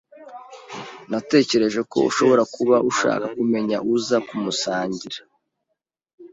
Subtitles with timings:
[1.11, 5.19] Natekereje ko ushobora kuba ushaka kumenya uza kumusangira.